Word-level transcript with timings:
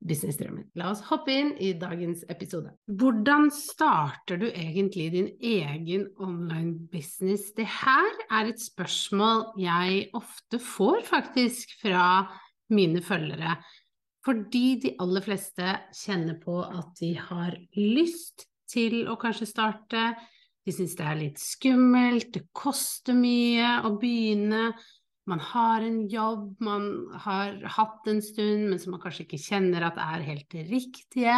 businessdrømmen. 0.00 0.70
La 0.80 0.90
oss 0.92 1.02
hoppe 1.10 1.34
inn 1.34 1.50
i 1.60 1.72
dagens 1.78 2.22
episode. 2.32 2.72
Hvordan 2.88 3.50
starter 3.54 4.40
du 4.40 4.46
egentlig 4.48 5.10
din 5.14 5.28
egen 5.38 6.06
online-business? 6.20 7.50
Det 7.56 7.68
her 7.68 8.08
er 8.30 8.50
et 8.50 8.62
spørsmål 8.62 9.50
jeg 9.60 10.08
ofte 10.16 10.60
får 10.62 11.04
faktisk 11.10 11.76
fra 11.82 12.06
mine 12.72 13.02
følgere. 13.04 13.58
Fordi 14.24 14.66
de 14.82 14.96
aller 15.00 15.24
fleste 15.24 15.76
kjenner 15.96 16.36
på 16.40 16.60
at 16.64 16.92
de 17.00 17.14
har 17.16 17.56
lyst 17.76 18.46
til 18.70 19.06
å 19.10 19.16
kanskje 19.20 19.48
starte 19.48 20.10
de 20.66 20.74
syns 20.76 20.92
det 20.98 21.06
er 21.08 21.16
litt 21.18 21.40
skummelt, 21.40 22.34
det 22.34 22.42
koster 22.56 23.16
mye 23.16 23.78
å 23.88 23.94
begynne. 24.00 24.70
Man 25.30 25.42
har 25.42 25.84
en 25.86 26.00
jobb 26.10 26.62
man 26.64 26.86
har 27.22 27.60
hatt 27.76 28.08
en 28.10 28.22
stund, 28.24 28.66
men 28.70 28.80
som 28.82 28.96
man 28.96 29.02
kanskje 29.02 29.26
ikke 29.28 29.42
kjenner 29.42 29.86
at 29.86 30.00
er 30.02 30.24
helt 30.26 30.48
det 30.50 30.64
riktige. 30.70 31.36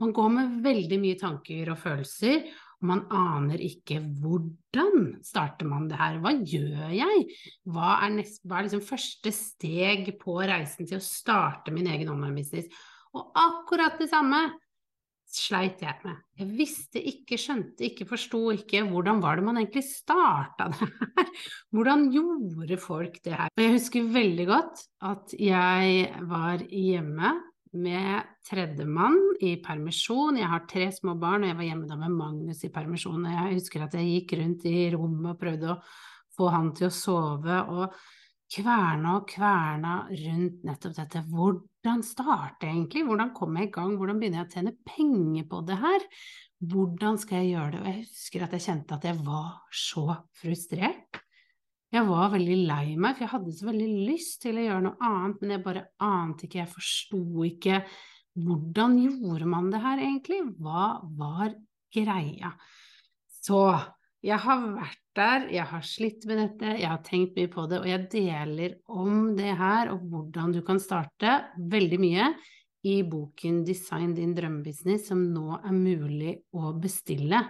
Man 0.00 0.14
går 0.16 0.30
med 0.32 0.56
veldig 0.64 0.98
mye 1.02 1.18
tanker 1.20 1.72
og 1.72 1.80
følelser, 1.82 2.46
og 2.80 2.88
man 2.90 3.04
aner 3.12 3.60
ikke 3.64 4.00
hvordan 4.20 5.16
starter 5.24 5.68
man 5.68 5.88
det 5.90 6.00
her. 6.00 6.18
Hva 6.24 6.32
gjør 6.36 6.92
jeg? 6.96 7.24
Hva 7.72 7.94
er, 8.06 8.14
nest, 8.18 8.42
hva 8.44 8.60
er 8.60 8.68
liksom 8.68 8.84
første 8.84 9.32
steg 9.32 10.12
på 10.20 10.38
reisen 10.40 10.88
til 10.88 11.00
å 11.00 11.04
starte 11.04 11.74
min 11.74 11.88
egen 11.92 12.12
online-business? 12.12 12.68
Og 13.16 13.32
akkurat 13.40 13.96
det 14.00 14.10
samme 14.12 14.46
sleit 15.32 15.82
jeg 15.82 15.98
med. 16.04 16.20
Jeg 16.38 16.52
visste 16.58 17.00
ikke, 17.02 17.38
skjønte 17.40 17.86
ikke, 17.88 18.06
forsto 18.08 18.40
ikke 18.54 18.84
hvordan 18.88 19.20
var 19.22 19.38
det 19.38 19.46
man 19.46 19.60
egentlig 19.60 19.84
starta 19.88 20.68
det 20.72 20.80
her? 20.86 21.32
Hvordan 21.74 22.06
gjorde 22.12 22.78
folk 22.80 23.18
det 23.24 23.34
her? 23.34 23.50
Og 23.52 23.62
jeg 23.62 23.74
husker 23.74 24.10
veldig 24.14 24.46
godt 24.48 24.82
at 25.10 25.34
jeg 25.40 26.24
var 26.30 26.64
hjemme 26.70 27.32
med 27.76 28.34
tredjemann 28.46 29.18
i 29.44 29.56
permisjon. 29.64 30.38
Jeg 30.40 30.48
har 30.48 30.68
tre 30.70 30.90
små 30.94 31.16
barn, 31.20 31.44
og 31.44 31.50
jeg 31.50 31.58
var 31.58 31.68
hjemme 31.68 31.88
da 31.90 31.98
med 32.00 32.14
Magnus 32.16 32.62
i 32.64 32.72
permisjon. 32.72 33.26
Og 33.26 33.34
jeg 33.34 33.58
husker 33.58 33.84
at 33.84 33.96
jeg 33.98 34.12
gikk 34.12 34.36
rundt 34.40 34.68
i 34.70 34.86
rommet 34.94 35.34
og 35.34 35.40
prøvde 35.42 35.74
å 35.74 35.80
få 36.36 36.52
han 36.54 36.72
til 36.76 36.88
å 36.88 36.94
sove. 36.94 37.58
og 37.66 37.98
kverna 38.52 39.16
og 39.18 39.26
kverna 39.30 39.94
rundt 40.06 40.66
nettopp 40.66 40.94
dette. 41.00 41.22
Hvordan 41.26 41.64
starte 42.06 42.66
egentlig? 42.68 43.04
Hvordan 43.06 43.30
komme 43.36 43.62
jeg 43.62 43.70
i 43.70 43.76
gang? 43.76 43.94
Hvordan 43.98 44.18
begynner 44.20 44.42
jeg 44.42 44.48
å 44.48 44.54
tjene 44.56 44.74
penger 44.88 45.46
på 45.50 45.60
det 45.68 45.78
her? 45.82 46.08
Hvordan 46.72 47.20
skal 47.20 47.42
jeg 47.42 47.52
gjøre 47.52 47.70
det? 47.74 47.80
Og 47.82 47.88
jeg 47.90 48.02
husker 48.02 48.44
at 48.46 48.56
jeg 48.56 48.64
kjente 48.66 48.96
at 48.96 49.06
jeg 49.06 49.20
var 49.26 49.54
så 49.84 50.06
frustrert. 50.40 51.20
Jeg 51.94 52.08
var 52.08 52.32
veldig 52.32 52.56
lei 52.66 52.96
meg, 52.98 53.14
for 53.14 53.24
jeg 53.24 53.32
hadde 53.32 53.54
så 53.54 53.68
veldig 53.68 53.88
lyst 54.08 54.40
til 54.42 54.58
å 54.58 54.64
gjøre 54.66 54.84
noe 54.88 55.06
annet, 55.06 55.40
men 55.40 55.54
jeg 55.54 55.64
bare 55.64 55.84
ante 56.02 56.48
ikke, 56.48 56.60
jeg 56.64 56.72
forsto 56.72 57.22
ikke 57.46 57.80
hvordan 58.36 58.98
gjorde 59.00 59.46
man 59.48 59.70
det 59.72 59.80
her 59.80 60.02
egentlig? 60.02 60.42
Hva 60.60 60.88
var 61.16 61.54
greia? 61.94 62.50
Så 63.32 63.62
jeg 64.24 64.38
har 64.42 64.62
vært 64.74 65.02
der, 65.16 65.46
jeg 65.52 65.68
har 65.70 65.84
slitt 65.86 66.24
med 66.28 66.40
dette, 66.40 66.74
jeg 66.80 66.88
har 66.88 67.02
tenkt 67.04 67.36
mye 67.38 67.50
på 67.52 67.64
det, 67.70 67.80
og 67.82 67.88
jeg 67.88 68.08
deler 68.12 68.76
om 68.92 69.32
det 69.36 69.54
her 69.58 69.92
og 69.92 70.04
hvordan 70.10 70.54
du 70.56 70.60
kan 70.66 70.80
starte 70.82 71.38
veldig 71.56 71.98
mye 72.02 72.28
i 72.86 73.00
boken 73.06 73.62
Design 73.66 74.14
din 74.16 74.34
drømmebusiness, 74.36 75.08
som 75.10 75.22
nå 75.34 75.58
er 75.58 75.74
mulig 75.74 76.36
å 76.54 76.72
bestille. 76.78 77.40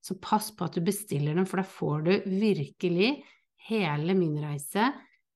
Så 0.00 0.16
pass 0.22 0.50
på 0.56 0.66
at 0.66 0.78
du 0.78 0.84
bestiller 0.84 1.36
den, 1.36 1.46
for 1.48 1.60
da 1.60 1.66
får 1.66 2.06
du 2.06 2.12
virkelig 2.40 3.12
hele 3.68 4.16
min 4.16 4.38
reise, 4.42 4.90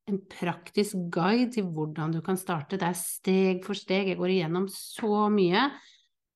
en 0.04 0.20
praktisk 0.28 1.06
guide 1.12 1.50
til 1.54 1.68
hvordan 1.72 2.12
du 2.12 2.20
kan 2.24 2.36
starte. 2.36 2.76
Det 2.80 2.88
er 2.88 2.98
steg 2.98 3.64
for 3.64 3.78
steg, 3.78 4.10
jeg 4.12 4.20
går 4.20 4.34
igjennom 4.34 4.66
så 4.72 5.28
mye 5.32 5.68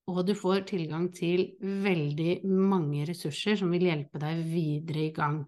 og 0.08 0.22
du 0.24 0.32
får 0.36 0.64
tilgang 0.70 1.10
til 1.12 1.50
veldig 1.60 2.41
mange 2.48 3.04
ressurser 3.08 3.58
som 3.60 3.72
vil 3.74 3.88
hjelpe 3.91 4.20
deg 4.22 4.41
videre 4.48 5.04
i 5.04 5.14
gang. 5.14 5.42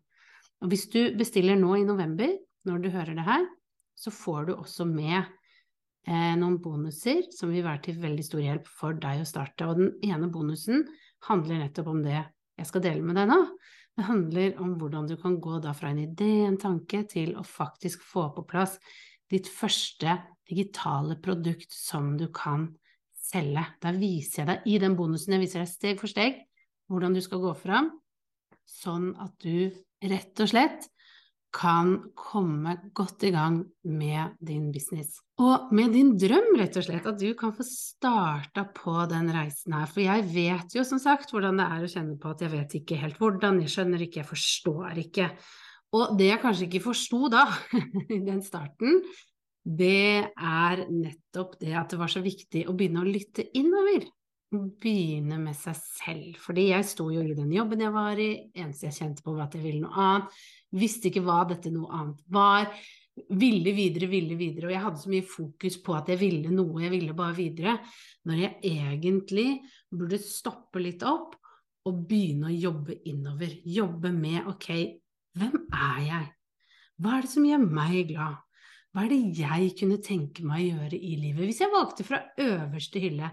Og 0.61 0.73
hvis 0.73 0.87
du 0.93 1.01
bestiller 1.17 1.57
nå 1.57 1.79
i 1.79 1.87
november, 1.89 2.35
når 2.69 2.83
du 2.83 2.91
hører 2.93 3.17
det 3.17 3.25
her, 3.25 3.47
så 3.97 4.13
får 4.13 4.49
du 4.49 4.53
også 4.55 4.85
med 4.89 5.17
eh, 5.21 6.35
noen 6.37 6.59
bonuser 6.61 7.25
som 7.33 7.53
vil 7.53 7.65
være 7.65 7.87
til 7.89 8.01
veldig 8.03 8.27
stor 8.27 8.45
hjelp 8.45 8.69
for 8.69 9.01
deg 9.01 9.23
å 9.23 9.29
starte. 9.29 9.69
Og 9.69 9.81
den 9.81 9.95
ene 10.05 10.29
bonusen 10.33 10.85
handler 11.29 11.63
nettopp 11.63 11.89
om 11.95 12.03
det 12.05 12.19
jeg 12.21 12.69
skal 12.69 12.85
dele 12.85 13.05
med 13.05 13.17
deg 13.17 13.31
nå. 13.33 13.41
Det 13.97 14.07
handler 14.07 14.61
om 14.63 14.77
hvordan 14.81 15.09
du 15.09 15.17
kan 15.21 15.39
gå 15.43 15.59
da 15.65 15.73
fra 15.77 15.91
en 15.93 16.03
idé, 16.05 16.45
en 16.45 16.61
tanke, 16.61 17.03
til 17.09 17.35
å 17.37 17.45
faktisk 17.45 18.05
få 18.07 18.29
på 18.37 18.45
plass 18.49 18.77
ditt 19.31 19.49
første 19.49 20.19
digitale 20.49 21.17
produkt 21.23 21.73
som 21.73 22.15
du 22.21 22.29
kan 22.35 22.69
selge. 23.31 23.65
Da 23.83 23.95
viser 23.97 24.43
jeg 24.43 24.51
deg 24.51 24.71
i 24.71 24.79
den 24.83 24.97
bonusen, 24.99 25.37
jeg 25.37 25.45
viser 25.47 25.65
deg 25.65 25.73
steg 25.73 26.01
for 26.03 26.11
steg 26.11 26.41
hvordan 26.91 27.15
du 27.15 27.21
skal 27.23 27.43
gå 27.43 27.53
fram, 27.55 27.93
sånn 28.67 29.13
at 29.23 29.37
du 29.45 29.71
rett 30.11 30.43
og 30.43 30.51
slett 30.51 30.89
kan 31.55 31.97
komme 32.15 32.77
godt 32.95 33.25
i 33.27 33.33
gang 33.35 33.59
med 33.91 34.37
din 34.39 34.69
business. 34.75 35.19
Og 35.43 35.73
med 35.75 35.95
din 35.97 36.13
drøm, 36.19 36.53
rett 36.61 36.77
og 36.79 36.87
slett, 36.87 37.07
at 37.11 37.19
du 37.19 37.33
kan 37.39 37.55
få 37.57 37.67
starta 37.67 38.67
på 38.75 38.95
den 39.11 39.33
reisen 39.35 39.75
her. 39.75 39.89
For 39.91 40.05
jeg 40.05 40.29
vet 40.31 40.77
jo 40.77 40.85
som 40.87 41.01
sagt 41.03 41.35
hvordan 41.35 41.59
det 41.59 41.67
er 41.67 41.87
å 41.87 41.91
kjenne 41.91 42.19
på 42.23 42.31
at 42.31 42.45
jeg 42.45 42.55
vet 42.55 42.77
ikke 42.81 43.01
helt 43.01 43.19
hvordan, 43.19 43.63
jeg 43.65 43.75
skjønner 43.75 44.07
ikke, 44.07 44.23
jeg 44.23 44.31
forstår 44.31 45.03
ikke. 45.03 45.31
Og 45.99 46.15
det 46.21 46.29
jeg 46.31 46.43
kanskje 46.45 46.69
ikke 46.69 46.85
forsto 46.85 47.33
da, 47.33 47.49
i 48.15 48.21
den 48.23 48.45
starten, 48.47 49.01
det 49.71 50.33
er 50.35 50.87
nettopp 50.91 51.59
det 51.61 51.75
at 51.79 51.93
det 51.93 51.99
var 52.01 52.11
så 52.11 52.23
viktig 52.25 52.65
å 52.67 52.75
begynne 52.75 53.05
å 53.05 53.09
lytte 53.09 53.45
innover. 53.59 54.07
Begynne 54.51 55.37
med 55.39 55.55
seg 55.55 55.77
selv. 55.79 56.39
Fordi 56.43 56.71
jeg 56.73 56.87
sto 56.89 57.07
jo 57.15 57.23
i 57.23 57.37
den 57.39 57.53
jobben 57.55 57.85
jeg 57.85 57.95
var 57.95 58.19
i, 58.19 58.31
eneste 58.51 58.89
jeg 58.89 58.99
kjente 58.99 59.23
på 59.27 59.37
var 59.37 59.47
at 59.47 59.55
jeg 59.55 59.67
ville 59.69 59.85
noe 59.85 60.07
annet. 60.07 60.41
Visste 60.81 61.11
ikke 61.11 61.23
hva 61.27 61.45
dette 61.53 61.71
noe 61.75 61.93
annet 62.01 62.25
var. 62.35 62.67
Ville 63.39 63.75
videre, 63.77 64.09
ville 64.11 64.39
videre. 64.41 64.67
Og 64.67 64.75
jeg 64.75 64.85
hadde 64.89 65.05
så 65.05 65.13
mye 65.13 65.29
fokus 65.37 65.79
på 65.85 65.95
at 65.99 66.11
jeg 66.11 66.23
ville 66.25 66.51
noe, 66.55 66.83
jeg 66.83 66.95
ville 66.97 67.15
bare 67.15 67.39
videre. 67.39 67.77
Når 68.27 68.43
jeg 68.43 68.75
egentlig 68.75 69.49
burde 69.93 70.19
stoppe 70.25 70.83
litt 70.83 71.07
opp 71.07 71.37
og 71.87 72.05
begynne 72.11 72.51
å 72.51 72.59
jobbe 72.59 72.99
innover. 73.09 73.55
Jobbe 73.65 74.11
med 74.17 74.51
ok, 74.51 74.71
hvem 75.39 75.67
er 75.71 76.05
jeg? 76.09 76.31
Hva 77.01 77.17
er 77.17 77.25
det 77.25 77.33
som 77.39 77.47
gjør 77.47 77.69
meg 77.71 78.01
glad? 78.11 78.41
Hva 78.91 79.05
er 79.07 79.13
det 79.13 79.21
jeg 79.39 79.75
kunne 79.79 80.01
tenke 80.03 80.43
meg 80.43 80.65
å 80.65 80.71
gjøre 80.81 80.99
i 80.99 81.13
livet? 81.21 81.45
Hvis 81.47 81.61
jeg 81.63 81.71
valgte 81.71 82.07
fra 82.07 82.25
øverste 82.43 83.03
hylle, 83.03 83.29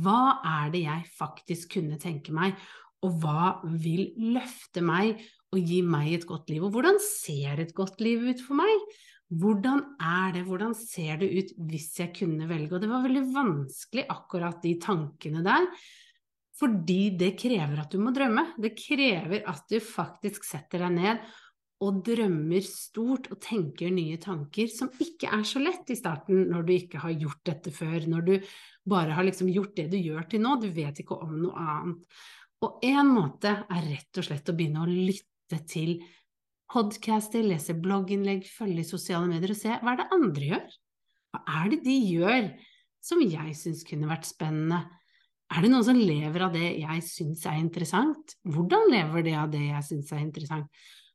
hva 0.00 0.20
er 0.48 0.70
det 0.72 0.84
jeg 0.86 1.08
faktisk 1.18 1.74
kunne 1.76 1.98
tenke 2.00 2.32
meg, 2.32 2.56
og 3.04 3.18
hva 3.20 3.48
vil 3.82 4.14
løfte 4.32 4.80
meg 4.80 5.20
og 5.52 5.60
gi 5.60 5.82
meg 5.84 6.14
et 6.16 6.24
godt 6.28 6.48
liv? 6.48 6.64
Og 6.64 6.72
hvordan 6.72 6.96
ser 7.04 7.60
et 7.60 7.74
godt 7.76 8.00
liv 8.00 8.24
ut 8.30 8.40
for 8.46 8.56
meg? 8.62 8.86
Hvordan 9.34 9.82
er 10.00 10.32
det, 10.38 10.46
hvordan 10.48 10.72
ser 10.78 11.20
det 11.20 11.28
ut 11.36 11.52
hvis 11.68 11.90
jeg 12.00 12.14
kunne 12.16 12.48
velge? 12.48 12.72
Og 12.72 12.80
det 12.80 12.88
var 12.88 13.04
veldig 13.04 13.26
vanskelig, 13.34 14.06
akkurat 14.08 14.64
de 14.64 14.74
tankene 14.80 15.44
der, 15.44 15.68
fordi 16.54 17.00
det 17.18 17.34
krever 17.40 17.82
at 17.82 17.92
du 17.92 18.00
må 18.00 18.12
drømme. 18.14 18.54
Det 18.62 18.72
krever 18.78 19.44
at 19.50 19.68
du 19.68 19.80
faktisk 19.84 20.46
setter 20.48 20.86
deg 20.86 20.96
ned 20.96 21.32
og 21.84 22.00
drømmer 22.06 22.64
stort 22.64 23.28
og 23.32 23.40
tenker 23.44 23.92
nye 23.92 24.16
tanker, 24.20 24.70
som 24.72 24.90
ikke 25.02 25.28
er 25.36 25.44
så 25.48 25.60
lett 25.60 25.90
i 25.92 25.98
starten 25.98 26.46
når 26.50 26.64
du 26.64 26.72
ikke 26.76 27.02
har 27.02 27.12
gjort 27.18 27.42
dette 27.50 27.72
før, 27.74 28.06
når 28.10 28.26
du 28.28 28.34
bare 28.88 29.16
har 29.16 29.26
liksom 29.26 29.50
gjort 29.52 29.76
det 29.76 29.90
du 29.92 29.98
gjør 29.98 30.26
til 30.30 30.44
nå, 30.44 30.56
du 30.62 30.68
vet 30.72 31.02
ikke 31.02 31.18
om 31.24 31.36
noe 31.42 31.66
annet. 31.76 32.18
Og 32.64 32.84
én 32.86 33.10
måte 33.10 33.52
er 33.68 33.88
rett 33.90 34.20
og 34.20 34.28
slett 34.28 34.48
å 34.48 34.56
begynne 34.56 34.84
å 34.84 34.88
lytte 34.88 35.60
til 35.68 35.98
podcaster, 36.72 37.44
lese 37.44 37.76
blogginnlegg, 37.76 38.46
følge 38.48 38.82
i 38.82 38.88
sosiale 38.88 39.28
medier 39.30 39.52
og 39.52 39.60
se 39.60 39.76
hva 39.76 39.92
er 39.92 40.00
det 40.00 40.10
andre 40.16 40.50
gjør? 40.50 40.76
Hva 41.34 41.42
er 41.60 41.70
det 41.74 41.80
de 41.84 41.96
gjør 42.14 42.50
som 43.04 43.20
jeg 43.20 43.56
syns 43.58 43.84
kunne 43.86 44.08
vært 44.08 44.28
spennende? 44.28 44.80
Er 45.52 45.62
det 45.62 45.70
noen 45.70 45.86
som 45.86 45.98
lever 46.00 46.46
av 46.46 46.54
det 46.56 46.70
jeg 46.80 47.04
syns 47.06 47.44
er 47.46 47.60
interessant? 47.60 48.36
Hvordan 48.48 48.88
lever 48.90 49.26
de 49.26 49.34
av 49.38 49.50
det 49.52 49.66
jeg 49.66 49.86
syns 49.90 50.12
er 50.14 50.22
interessant? 50.24 50.70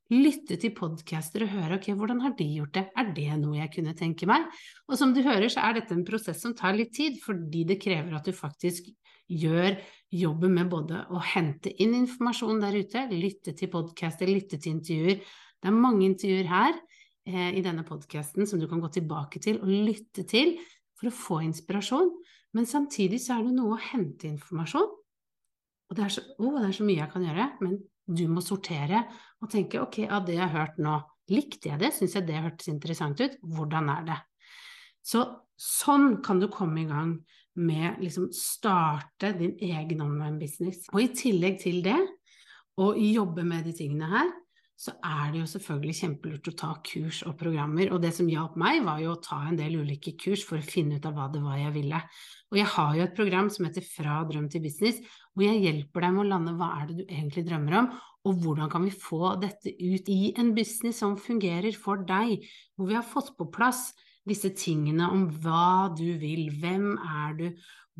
Lytte 0.09 0.57
til 0.57 0.73
podcaster 0.73 1.45
og 1.45 1.51
høre 1.53 1.77
ok, 1.77 1.91
hvordan 1.97 2.23
har 2.23 2.33
de 2.37 2.47
gjort 2.55 2.73
det, 2.77 2.85
er 2.97 3.11
det 3.13 3.27
noe 3.41 3.59
jeg 3.59 3.71
kunne 3.75 3.93
tenke 3.97 4.29
meg? 4.29 4.47
Og 4.89 4.97
som 4.97 5.13
du 5.13 5.21
hører, 5.25 5.49
så 5.53 5.61
er 5.67 5.77
dette 5.77 5.93
en 5.93 6.05
prosess 6.07 6.41
som 6.41 6.55
tar 6.57 6.77
litt 6.77 6.95
tid, 6.97 7.19
fordi 7.21 7.65
det 7.69 7.77
krever 7.81 8.17
at 8.17 8.25
du 8.25 8.33
faktisk 8.33 8.89
gjør 9.29 9.77
jobben 10.09 10.55
med 10.57 10.71
både 10.71 11.03
å 11.13 11.21
hente 11.21 11.71
inn 11.77 11.93
informasjon 11.99 12.61
der 12.63 12.79
ute, 12.81 13.05
lytte 13.13 13.53
til 13.57 13.69
podcaster, 13.69 14.29
lytte 14.29 14.57
til 14.57 14.79
intervjuer. 14.79 15.21
Det 15.59 15.69
er 15.69 15.77
mange 15.77 16.07
intervjuer 16.07 16.49
her 16.49 16.73
eh, 17.29 17.51
i 17.59 17.61
denne 17.65 17.85
podkasten 17.85 18.49
som 18.49 18.61
du 18.61 18.65
kan 18.71 18.81
gå 18.81 18.89
tilbake 18.97 19.41
til 19.43 19.61
og 19.61 19.69
lytte 19.69 20.25
til 20.29 20.55
for 20.97 21.11
å 21.11 21.15
få 21.15 21.43
inspirasjon, 21.45 22.09
men 22.57 22.65
samtidig 22.65 23.21
så 23.21 23.37
er 23.37 23.45
det 23.45 23.53
noe 23.59 23.77
å 23.77 23.83
hente 23.91 24.27
informasjon. 24.31 24.89
Og 25.89 25.97
det 25.97 26.05
er 26.05 26.17
så, 26.17 26.25
oh, 26.41 26.57
det 26.57 26.71
er 26.71 26.75
så 26.75 26.85
mye 26.85 27.01
jeg 27.03 27.13
kan 27.13 27.25
gjøre, 27.25 27.45
men 27.61 27.77
du 28.09 28.25
må 28.29 28.41
sortere 28.41 29.03
og 29.39 29.51
tenke 29.51 29.81
ok, 29.81 30.03
av 30.11 30.25
det 30.27 30.37
jeg 30.37 30.45
har 30.45 30.55
hørt 30.55 30.79
nå, 30.81 30.97
likte 31.31 31.71
jeg 31.71 31.81
det, 31.81 31.93
syns 31.95 32.15
jeg 32.17 32.27
det 32.27 32.41
hørtes 32.43 32.71
interessant 32.71 33.21
ut, 33.21 33.37
hvordan 33.45 33.91
er 33.93 34.07
det? 34.07 34.17
Så 35.05 35.23
sånn 35.59 36.19
kan 36.25 36.41
du 36.41 36.49
komme 36.51 36.83
i 36.83 36.89
gang 36.89 37.17
med 37.59 37.99
liksom 38.03 38.29
starte 38.35 39.33
din 39.37 39.55
egen 39.59 40.03
online 40.03 40.39
business. 40.39 40.85
Og 40.93 41.03
i 41.03 41.09
tillegg 41.15 41.59
til 41.63 41.81
det, 41.85 41.97
å 42.79 42.93
jobbe 42.95 43.43
med 43.43 43.65
de 43.67 43.73
tingene 43.75 44.07
her, 44.07 44.29
så 44.79 44.93
er 45.03 45.33
det 45.33 45.41
jo 45.41 45.47
selvfølgelig 45.51 45.95
kjempelurt 45.97 46.47
å 46.47 46.55
ta 46.61 46.69
kurs 46.87 47.17
og 47.27 47.33
programmer. 47.41 47.89
Og 47.91 47.99
det 47.99 48.13
som 48.15 48.29
hjalp 48.31 48.53
meg, 48.59 48.79
var 48.85 49.01
jo 49.03 49.11
å 49.11 49.19
ta 49.19 49.41
en 49.49 49.57
del 49.59 49.75
ulike 49.81 50.13
kurs 50.15 50.45
for 50.47 50.61
å 50.61 50.63
finne 50.63 50.95
ut 50.95 51.07
av 51.09 51.17
hva 51.17 51.25
det 51.33 51.41
var 51.43 51.57
jeg 51.59 51.73
ville. 51.75 51.99
Og 52.53 52.59
jeg 52.61 52.69
har 52.77 52.93
jo 52.95 53.03
et 53.03 53.17
program 53.17 53.49
som 53.51 53.67
heter 53.67 53.83
Fra 53.83 54.21
drøm 54.29 54.47
til 54.51 54.63
business, 54.63 55.01
hvor 55.35 55.49
jeg 55.49 55.65
hjelper 55.65 56.07
deg 56.07 56.15
med 56.15 56.23
å 56.23 56.29
lande 56.29 56.55
hva 56.55 56.71
er 56.77 56.87
det 56.87 56.95
du 57.01 57.03
egentlig 57.09 57.43
drømmer 57.49 57.75
om, 57.81 57.91
og 58.27 58.41
hvordan 58.43 58.69
kan 58.71 58.83
vi 58.85 58.91
få 58.91 59.35
dette 59.39 59.71
ut 59.71 60.09
i 60.11 60.33
en 60.39 60.53
business 60.55 60.99
som 61.03 61.17
fungerer 61.19 61.75
for 61.77 62.03
deg, 62.07 62.43
hvor 62.75 62.89
vi 62.89 62.97
har 62.97 63.07
fått 63.07 63.35
på 63.37 63.47
plass 63.53 63.89
disse 64.27 64.51
tingene 64.57 65.07
om 65.09 65.27
hva 65.41 65.89
du 65.95 66.07
vil, 66.21 66.49
hvem 66.59 66.91
er 66.99 67.37
du, 67.39 67.45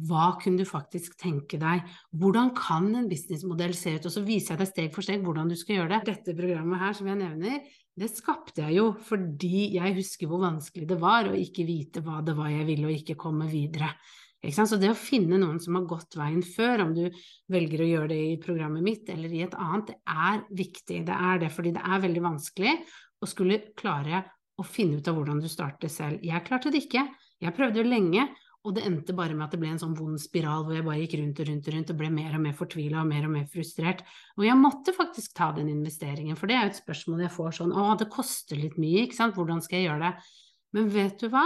hva 0.08 0.30
kunne 0.40 0.62
du 0.62 0.68
faktisk 0.68 1.18
tenke 1.20 1.60
deg? 1.60 1.84
Hvordan 2.16 2.54
kan 2.56 2.88
en 2.96 3.10
businessmodell 3.12 3.74
se 3.76 3.98
ut? 3.98 4.08
Og 4.08 4.14
så 4.14 4.24
viser 4.24 4.54
jeg 4.54 4.62
deg 4.62 4.70
steg 4.70 4.94
for 4.96 5.06
steg 5.06 5.26
hvordan 5.26 5.52
du 5.52 5.58
skal 5.60 5.80
gjøre 5.80 5.98
det. 5.98 6.14
Dette 6.14 6.38
programmet 6.38 6.84
her 6.84 6.96
som 6.96 7.10
jeg 7.10 7.20
nevner, 7.20 7.60
det 8.00 8.12
skapte 8.14 8.64
jeg 8.64 8.78
jo 8.78 8.92
fordi 9.10 9.74
jeg 9.76 9.98
husker 9.98 10.30
hvor 10.30 10.46
vanskelig 10.46 10.88
det 10.88 11.00
var 11.02 11.28
å 11.28 11.36
ikke 11.36 11.68
vite 11.68 12.04
hva 12.06 12.22
det 12.24 12.36
var 12.38 12.52
jeg 12.54 12.68
ville 12.70 12.88
og 12.88 12.96
ikke 12.96 13.20
komme 13.20 13.50
videre. 13.52 13.92
Så 14.40 14.78
det 14.80 14.88
å 14.94 14.96
finne 14.96 15.36
noen 15.36 15.60
som 15.60 15.76
har 15.76 15.88
gått 15.90 16.16
veien 16.16 16.42
før, 16.46 16.86
om 16.86 16.94
du 16.96 17.10
velger 17.52 17.84
å 17.84 17.88
gjøre 17.90 18.12
det 18.14 18.20
i 18.30 18.38
programmet 18.40 18.86
mitt 18.86 19.10
eller 19.12 19.34
i 19.36 19.44
et 19.44 19.56
annet, 19.60 19.92
det 19.92 19.98
er 20.08 20.44
viktig. 20.56 21.00
Det 21.10 21.16
er 21.16 21.42
det 21.42 21.50
fordi 21.52 21.74
det 21.76 21.84
er 21.84 22.06
veldig 22.06 22.24
vanskelig 22.24 22.76
å 23.20 23.28
skulle 23.28 23.64
klare 23.76 24.24
å 24.60 24.64
finne 24.64 25.00
ut 25.00 25.08
av 25.08 25.18
hvordan 25.18 25.42
du 25.44 25.50
starter 25.52 25.92
selv. 25.92 26.24
Jeg 26.24 26.46
klarte 26.48 26.72
det 26.72 26.86
ikke. 26.86 27.04
Jeg 27.44 27.56
prøvde 27.56 27.82
jo 27.82 27.88
lenge, 27.88 28.26
og 28.68 28.76
det 28.76 28.84
endte 28.88 29.16
bare 29.16 29.36
med 29.36 29.46
at 29.46 29.54
det 29.56 29.62
ble 29.62 29.70
en 29.72 29.80
sånn 29.80 29.96
vond 29.96 30.20
spiral 30.20 30.66
hvor 30.66 30.76
jeg 30.76 30.88
bare 30.88 31.00
gikk 31.04 31.16
rundt 31.20 31.40
og 31.40 31.48
rundt 31.48 31.70
og 31.70 31.76
rundt 31.76 31.94
og 31.94 32.00
ble 32.02 32.10
mer 32.12 32.36
og 32.36 32.44
mer 32.44 32.58
fortvila 32.58 33.04
og 33.04 33.12
mer 33.12 33.28
og 33.28 33.34
mer 33.36 33.46
frustrert. 33.52 34.04
Og 34.36 34.44
jeg 34.48 34.60
måtte 34.60 34.96
faktisk 34.96 35.36
ta 35.36 35.54
den 35.56 35.72
investeringen, 35.72 36.40
for 36.40 36.52
det 36.52 36.58
er 36.58 36.68
jo 36.68 36.74
et 36.74 36.82
spørsmål 36.82 37.24
jeg 37.24 37.36
får 37.38 37.56
sånn 37.60 37.76
å, 37.76 37.88
det 38.00 38.10
koster 38.12 38.60
litt 38.60 38.76
mye, 38.80 39.06
ikke 39.06 39.20
sant, 39.20 39.36
hvordan 39.40 39.64
skal 39.64 39.80
jeg 39.80 39.88
gjøre 39.88 40.10
det? 40.10 40.30
Men 40.76 40.92
vet 40.94 41.24
du 41.24 41.32
hva? 41.32 41.46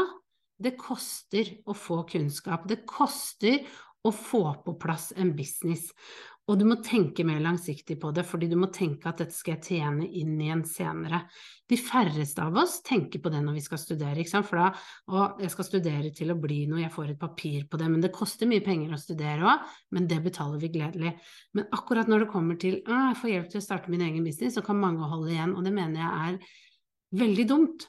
Det 0.58 0.76
koster 0.80 1.50
å 1.66 1.76
få 1.78 2.04
kunnskap. 2.10 2.68
Det 2.70 2.84
koster 2.90 3.64
å 4.04 4.12
få 4.12 4.46
på 4.66 4.76
plass 4.80 5.12
en 5.16 5.32
business. 5.36 5.90
Og 6.52 6.58
du 6.60 6.66
må 6.68 6.76
tenke 6.84 7.24
mer 7.24 7.40
langsiktig 7.40 7.96
på 8.02 8.10
det, 8.12 8.26
fordi 8.28 8.50
du 8.52 8.58
må 8.60 8.68
tenke 8.74 9.08
at 9.08 9.22
dette 9.22 9.36
skal 9.36 9.54
jeg 9.54 9.78
tjene 9.78 10.08
inn 10.20 10.34
igjen 10.44 10.66
senere. 10.68 11.22
De 11.72 11.78
færreste 11.80 12.44
av 12.44 12.58
oss 12.60 12.82
tenker 12.84 13.22
på 13.24 13.32
det 13.32 13.40
når 13.46 13.56
vi 13.56 13.64
skal 13.64 13.80
studere, 13.80 14.26
for 14.44 14.60
da 14.60 14.66
å, 15.08 15.22
jeg 15.40 15.54
skal 15.54 15.68
studere 15.70 16.12
til 16.16 16.34
å 16.34 16.38
bli 16.44 16.66
noe, 16.68 16.82
jeg 16.82 16.92
får 16.92 17.14
et 17.14 17.22
papir 17.22 17.64
på 17.72 17.80
det, 17.80 17.88
men 17.94 18.04
det 18.04 18.12
koster 18.16 18.52
mye 18.52 18.66
penger 18.66 18.92
å 18.92 19.00
studere 19.00 19.48
òg, 19.54 19.72
men 19.96 20.10
det 20.12 20.20
betaler 20.26 20.60
vi 20.60 20.74
gledelig. 20.76 21.14
Men 21.56 21.72
akkurat 21.80 22.12
når 22.12 22.26
det 22.26 22.32
kommer 22.36 22.60
til 22.60 22.82
å, 22.82 23.00
jeg 23.14 23.22
får 23.22 23.34
hjelp 23.38 23.50
til 23.54 23.64
å 23.64 23.66
starte 23.70 23.96
min 23.96 24.04
egen 24.04 24.28
business, 24.28 24.60
så 24.60 24.68
kan 24.68 24.84
mange 24.84 25.08
holde 25.16 25.32
igjen, 25.32 25.56
og 25.56 25.64
det 25.64 25.76
mener 25.80 26.04
jeg 26.04 26.28
er 26.28 26.62
veldig 27.24 27.48
dumt. 27.56 27.88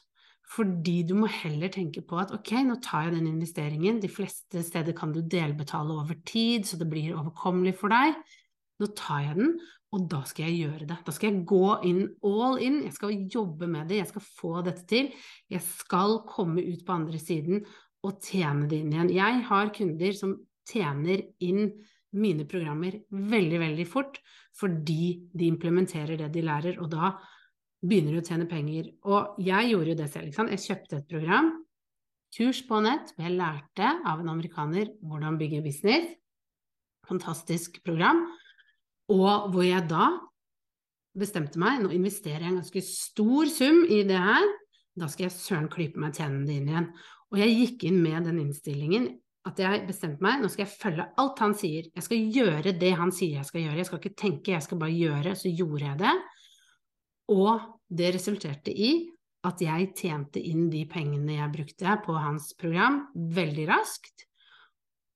Fordi 0.55 1.01
du 1.09 1.15
må 1.19 1.29
heller 1.31 1.73
tenke 1.73 2.03
på 2.07 2.19
at 2.21 2.33
ok, 2.35 2.53
nå 2.69 2.79
tar 2.85 3.09
jeg 3.09 3.17
den 3.17 3.31
investeringen, 3.33 4.01
de 4.03 4.11
fleste 4.13 4.63
steder 4.63 4.95
kan 4.97 5.15
du 5.15 5.21
delbetale 5.21 5.97
over 5.97 6.19
tid, 6.27 6.67
så 6.69 6.79
det 6.79 6.87
blir 6.91 7.17
overkommelig 7.17 7.75
for 7.81 7.91
deg. 7.91 8.15
Nå 8.83 8.91
tar 8.99 9.25
jeg 9.25 9.39
den, 9.39 9.57
og 9.95 10.07
da 10.11 10.21
skal 10.27 10.49
jeg 10.49 10.67
gjøre 10.67 10.89
det. 10.91 10.99
Da 11.07 11.15
skal 11.15 11.31
jeg 11.31 11.47
gå 11.49 11.65
inn 11.87 12.05
all 12.27 12.61
in, 12.63 12.81
jeg 12.87 12.95
skal 12.97 13.17
jobbe 13.31 13.69
med 13.71 13.91
det, 13.91 14.01
jeg 14.03 14.11
skal 14.11 14.27
få 14.27 14.53
dette 14.67 14.87
til. 14.91 15.11
Jeg 15.51 15.63
skal 15.67 16.21
komme 16.31 16.63
ut 16.63 16.87
på 16.87 16.97
andre 16.97 17.21
siden 17.23 17.65
og 18.05 18.21
tjene 18.23 18.69
det 18.71 18.83
inn 18.83 18.95
igjen. 18.95 19.13
Jeg 19.15 19.45
har 19.49 19.75
kunder 19.75 20.17
som 20.19 20.37
tjener 20.69 21.23
inn 21.45 21.69
mine 22.15 22.47
programmer 22.47 23.01
veldig, 23.11 23.61
veldig 23.63 23.87
fort 23.91 24.21
fordi 24.55 25.31
de 25.35 25.49
implementerer 25.51 26.19
det 26.21 26.29
de 26.35 26.43
lærer, 26.47 26.77
og 26.79 26.93
da 26.93 27.17
begynner 27.85 28.17
du 28.17 28.23
å 28.23 28.27
tjene 28.27 28.49
penger. 28.51 28.91
Og 29.07 29.39
jeg 29.45 29.71
gjorde 29.71 29.93
jo 29.93 29.99
det 30.01 30.11
selv. 30.13 30.41
Jeg 30.55 30.65
kjøpte 30.65 31.01
et 31.01 31.09
program, 31.11 31.51
kurs 32.35 32.61
på 32.67 32.81
nett, 32.83 33.13
hvor 33.15 33.29
jeg 33.29 33.39
lærte 33.39 33.91
av 34.09 34.23
en 34.23 34.33
amerikaner 34.33 34.91
hvordan 35.05 35.39
bygge 35.39 35.63
business. 35.65 36.15
Fantastisk 37.09 37.83
program. 37.85 38.25
Og 39.13 39.51
hvor 39.53 39.67
jeg 39.67 39.85
da 39.91 40.09
bestemte 41.15 41.61
meg, 41.63 41.83
nå 41.83 41.93
investerer 41.95 42.43
jeg 42.43 42.53
en 42.53 42.63
ganske 42.63 42.85
stor 42.89 43.51
sum 43.53 43.85
i 43.87 44.01
det 44.09 44.19
her, 44.19 44.47
da 44.99 45.07
skal 45.11 45.29
jeg 45.29 45.37
søren 45.37 45.69
klype 45.71 46.01
meg 46.01 46.17
tjenende 46.17 46.55
inn 46.55 46.71
igjen. 46.71 46.89
Og 47.35 47.39
jeg 47.43 47.55
gikk 47.55 47.87
inn 47.89 48.01
med 48.03 48.27
den 48.29 48.41
innstillingen 48.43 49.13
at 49.45 49.59
jeg 49.61 49.83
bestemte 49.89 50.25
meg, 50.25 50.41
nå 50.41 50.49
skal 50.49 50.65
jeg 50.65 50.73
følge 50.81 51.07
alt 51.21 51.41
han 51.43 51.55
sier. 51.59 51.89
Jeg 51.93 52.07
skal 52.07 52.37
gjøre 52.39 52.73
det 52.81 52.93
han 52.97 53.13
sier 53.13 53.41
jeg 53.41 53.49
skal 53.49 53.65
gjøre. 53.67 53.79
Jeg 53.83 53.89
skal 53.91 54.01
ikke 54.01 54.21
tenke, 54.23 54.55
jeg 54.55 54.65
skal 54.65 54.81
bare 54.81 54.95
gjøre. 54.97 55.35
Så 55.37 55.53
gjorde 55.53 55.85
jeg 55.85 56.01
det. 56.01 56.15
Og 57.35 57.74
det 57.95 58.15
resulterte 58.17 58.73
i 58.73 58.93
at 59.45 59.61
jeg 59.61 59.93
tjente 59.99 60.41
inn 60.41 60.69
de 60.73 60.85
pengene 60.89 61.37
jeg 61.37 61.53
brukte 61.53 61.97
på 62.05 62.17
hans 62.17 62.53
program, 62.59 63.03
veldig 63.15 63.67
raskt. 63.69 64.27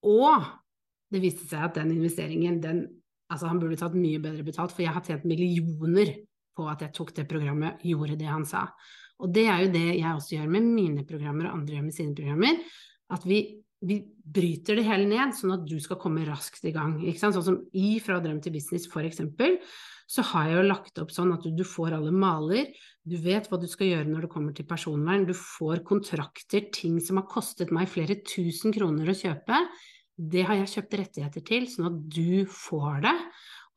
Og 0.06 0.44
det 1.08 1.22
viste 1.22 1.48
seg 1.48 1.64
at 1.70 1.78
den 1.80 1.94
investeringen, 1.96 2.62
den 2.62 2.86
Altså, 3.28 3.44
han 3.50 3.58
burde 3.60 3.76
tatt 3.76 3.92
mye 3.92 4.16
bedre 4.24 4.40
betalt, 4.40 4.72
for 4.72 4.80
jeg 4.80 4.94
har 4.94 5.04
tjent 5.04 5.26
millioner 5.28 6.14
på 6.56 6.64
at 6.64 6.80
jeg 6.80 6.94
tok 6.96 7.10
det 7.18 7.26
programmet, 7.28 7.82
gjorde 7.84 8.16
det 8.16 8.30
han 8.30 8.46
sa. 8.48 8.62
Og 9.20 9.32
det 9.34 9.44
er 9.50 9.64
jo 9.64 9.72
det 9.74 9.86
jeg 9.98 10.08
også 10.08 10.36
gjør 10.38 10.52
med 10.54 10.68
mine 10.72 11.04
programmer, 11.04 11.48
og 11.48 11.58
andre 11.58 11.76
gjør 11.76 11.84
med 11.90 11.96
sine 11.96 12.16
programmer. 12.16 12.62
At 13.12 13.26
vi, 13.28 13.42
vi 13.84 13.98
bryter 14.38 14.80
det 14.80 14.86
hele 14.88 15.10
ned, 15.10 15.36
sånn 15.36 15.58
at 15.58 15.68
du 15.68 15.76
skal 15.82 16.00
komme 16.00 16.24
raskt 16.24 16.64
i 16.70 16.72
gang. 16.72 16.96
Sånn 17.20 17.36
som 17.36 17.60
i 17.76 17.98
Fra 18.04 18.16
drøm 18.24 18.40
til 18.40 18.54
business, 18.56 18.88
for 18.88 19.04
eksempel, 19.04 19.58
så 20.08 20.24
har 20.30 20.48
jeg 20.48 20.56
jo 20.56 20.64
lagt 20.70 21.02
opp 21.02 21.12
sånn 21.12 21.34
at 21.34 21.44
du, 21.44 21.50
du 21.52 21.66
får 21.68 21.98
alle 21.98 22.14
maler, 22.14 22.72
du 23.04 23.18
vet 23.20 23.46
hva 23.48 23.58
du 23.60 23.68
skal 23.68 23.90
gjøre 23.90 24.08
når 24.08 24.24
det 24.24 24.32
kommer 24.32 24.56
til 24.56 24.66
personvern, 24.68 25.28
du 25.28 25.34
får 25.36 25.84
kontrakter, 25.88 26.70
ting 26.72 26.96
som 27.04 27.20
har 27.20 27.28
kostet 27.28 27.72
meg 27.74 27.90
flere 27.92 28.18
tusen 28.24 28.72
kroner 28.74 29.12
å 29.12 29.16
kjøpe 29.16 29.62
det 30.18 30.42
har 30.48 30.58
jeg 30.58 30.72
kjøpt 30.74 30.98
rettigheter 30.98 31.44
til, 31.46 31.66
sånn 31.70 31.88
at 31.92 31.98
du 32.10 32.42
får 32.50 33.02
det 33.06 33.16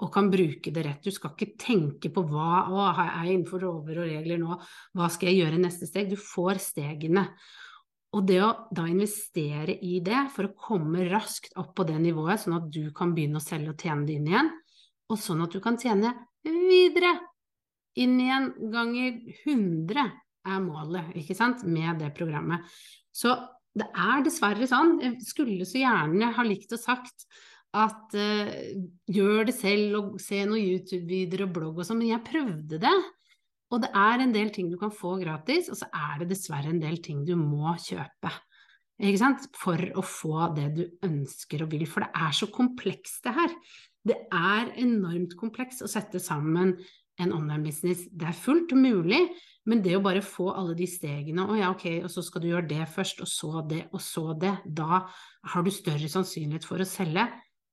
og 0.02 0.10
kan 0.14 0.32
bruke 0.34 0.72
det 0.74 0.84
rett. 0.88 1.04
Du 1.06 1.14
skal 1.14 1.36
ikke 1.36 1.58
tenke 1.62 2.10
på 2.14 2.24
hva 2.26 2.64
å, 2.74 2.80
er 2.90 3.12
jeg 3.12 3.36
innenfor 3.36 3.62
lover 3.62 4.02
og 4.02 4.10
regler 4.10 4.42
nå, 4.42 4.58
hva 4.98 5.10
skal 5.14 5.30
jeg 5.30 5.44
gjøre 5.44 5.62
neste 5.62 5.86
steg? 5.90 6.10
Du 6.10 6.18
får 6.18 6.58
stegene. 6.64 7.28
Og 8.18 8.26
det 8.28 8.40
å 8.44 8.50
da 8.74 8.88
investere 8.90 9.78
i 9.86 10.02
det 10.04 10.26
for 10.34 10.50
å 10.50 10.56
komme 10.58 11.06
raskt 11.12 11.54
opp 11.62 11.76
på 11.78 11.86
det 11.88 12.00
nivået, 12.02 12.42
sånn 12.42 12.58
at 12.58 12.66
du 12.74 12.90
kan 12.96 13.14
begynne 13.16 13.40
å 13.40 13.46
selge 13.46 13.76
og 13.76 13.86
tjene 13.86 14.10
det 14.10 14.18
inn 14.18 14.32
igjen, 14.34 14.50
og 15.12 15.20
sånn 15.20 15.44
at 15.46 15.54
du 15.54 15.60
kan 15.64 15.78
tjene 15.80 16.14
videre 16.48 17.14
inn 18.00 18.18
igjen 18.24 18.52
ganger 18.72 19.18
100 19.44 20.06
er 20.48 20.62
målet, 20.64 21.12
ikke 21.20 21.36
sant, 21.38 21.66
med 21.68 22.00
det 22.02 22.12
programmet. 22.18 22.66
Så 23.14 23.36
det 23.78 23.88
er 23.92 24.24
dessverre 24.26 24.68
sånn. 24.68 24.98
Jeg 25.04 25.18
skulle 25.24 25.68
så 25.68 25.82
gjerne 25.84 26.32
ha 26.36 26.46
likt 26.48 26.74
og 26.76 26.82
sagt 26.82 27.28
at 27.78 28.16
uh, 28.18 28.52
gjør 29.08 29.46
det 29.48 29.56
selv 29.56 29.98
og 30.00 30.16
se 30.24 30.42
noen 30.44 30.64
YouTube-videoer 30.64 31.46
og 31.46 31.54
blogg 31.56 31.82
og 31.82 31.88
sånn, 31.88 32.02
men 32.02 32.12
jeg 32.12 32.26
prøvde 32.28 32.80
det. 32.84 32.96
Og 33.72 33.84
det 33.86 33.92
er 33.96 34.24
en 34.24 34.34
del 34.36 34.50
ting 34.52 34.68
du 34.68 34.76
kan 34.80 34.92
få 34.92 35.16
gratis, 35.22 35.70
og 35.72 35.80
så 35.80 35.88
er 35.96 36.22
det 36.22 36.34
dessverre 36.34 36.74
en 36.74 36.82
del 36.82 37.00
ting 37.04 37.22
du 37.28 37.38
må 37.40 37.72
kjøpe. 37.80 38.34
For 39.58 39.82
å 39.98 40.02
få 40.06 40.52
det 40.54 40.68
du 40.76 40.84
ønsker 41.08 41.64
og 41.64 41.72
vil, 41.72 41.88
for 41.90 42.04
det 42.04 42.12
er 42.28 42.36
så 42.38 42.52
komplekst 42.54 43.24
det 43.26 43.34
her. 43.34 43.56
Det 44.08 44.18
er 44.34 44.72
enormt 44.82 45.36
kompleks 45.38 45.84
å 45.86 45.90
sette 45.90 46.22
sammen 46.22 46.74
en 47.22 47.34
online-business. 47.36 48.08
Det 48.10 48.28
er 48.32 48.38
fullt 48.38 48.74
mulig, 48.74 49.22
men 49.70 49.84
det 49.86 49.94
å 49.98 50.04
bare 50.04 50.24
få 50.26 50.50
alle 50.56 50.74
de 50.78 50.88
stegene, 50.90 51.46
og 51.46 51.60
ja, 51.60 51.70
ok, 51.74 51.86
og 52.06 52.10
så 52.10 52.24
skal 52.26 52.44
du 52.44 52.50
gjøre 52.50 52.70
det 52.72 52.88
først, 52.90 53.22
og 53.22 53.30
så 53.30 53.64
det, 53.70 53.84
og 53.94 54.02
så 54.02 54.26
det, 54.42 54.56
da 54.66 55.04
har 55.54 55.66
du 55.66 55.72
større 55.74 56.10
sannsynlighet 56.10 56.66
for 56.66 56.82
å 56.82 56.88
selge. 56.88 57.28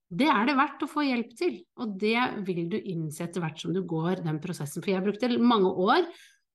Det 0.09 0.29
er 0.33 0.49
det 0.49 0.57
verdt 0.57 0.85
å 0.85 0.89
få 0.89 1.05
hjelp 1.05 1.33
til, 1.37 1.57
og 1.81 1.97
det 2.01 2.21
vil 2.45 2.67
du 2.73 2.77
innse 2.81 3.25
etter 3.27 3.45
hvert 3.45 3.61
som 3.61 3.73
du 3.77 3.83
går 3.89 4.23
den 4.25 4.41
prosessen. 4.41 4.85
For 4.85 4.95
jeg 4.95 5.05
brukte 5.05 5.33
mange 5.41 5.73
år 5.73 6.05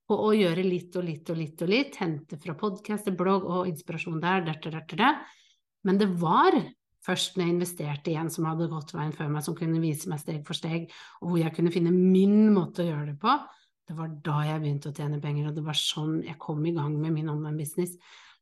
på 0.10 0.18
å 0.20 0.32
gjøre 0.36 0.66
litt 0.66 0.96
og 1.00 1.06
litt 1.08 1.30
og 1.32 1.40
litt 1.40 1.62
og 1.64 1.70
litt, 1.72 1.98
hente 2.02 2.38
fra 2.42 2.56
podcaster, 2.60 3.14
blogg 3.18 3.46
og 3.46 3.70
inspirasjon 3.70 4.22
der, 4.22 4.46
der, 4.46 4.58
der, 4.62 4.80
der, 4.82 4.98
der. 5.00 5.22
Men 5.86 6.02
det 6.02 6.10
var 6.22 6.58
først 7.04 7.36
når 7.38 7.46
jeg 7.46 7.56
investerte 7.56 8.12
i 8.14 8.18
en 8.20 8.32
som 8.32 8.48
hadde 8.48 8.70
gått 8.72 8.94
veien 8.96 9.14
før 9.16 9.32
meg, 9.34 9.44
som 9.46 9.58
kunne 9.58 9.82
vise 9.84 10.10
meg 10.12 10.22
steg 10.22 10.42
for 10.48 10.58
steg, 10.58 10.88
og 11.22 11.34
hvor 11.34 11.42
jeg 11.42 11.56
kunne 11.56 11.74
finne 11.74 11.92
min 11.94 12.54
måte 12.56 12.84
å 12.84 12.88
gjøre 12.88 13.12
det 13.12 13.18
på, 13.22 13.36
det 13.84 13.98
var 13.98 14.12
da 14.24 14.38
jeg 14.48 14.62
begynte 14.64 14.92
å 14.92 14.96
tjene 14.96 15.20
penger, 15.24 15.50
og 15.50 15.58
det 15.58 15.66
var 15.66 15.78
sånn 15.78 16.22
jeg 16.24 16.40
kom 16.42 16.64
i 16.66 16.76
gang 16.76 16.96
med 17.00 17.16
min 17.18 17.32
online 17.34 17.60
business. 17.60 17.98